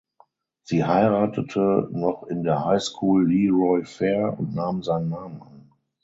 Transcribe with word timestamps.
Sie 0.63 0.83
heiratete 0.83 1.87
noch 1.91 2.23
in 2.23 2.41
der 2.43 2.65
High 2.65 2.81
School 2.81 3.27
Leroy 3.31 3.83
Fair 3.85 4.35
und 4.39 4.55
nahm 4.55 4.81
seinen 4.81 5.09
Namen 5.09 5.43
an. 5.43 5.71